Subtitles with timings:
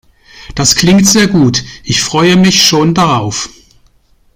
[0.55, 1.63] Das klingt sehr gut.
[1.83, 3.49] Ich freue mich schon darauf.